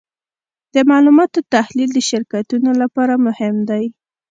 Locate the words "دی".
3.69-3.85